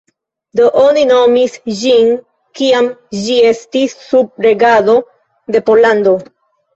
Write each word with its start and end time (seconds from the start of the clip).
Do 0.59 0.67
oni 0.83 1.01
nomis 1.09 1.57
ĝin, 1.81 2.07
kiam 2.59 2.87
ĝi 3.25 3.35
estis 3.49 3.93
sub 4.07 4.41
regado 4.47 4.97
de 5.57 5.63
Pollando. 5.69 6.15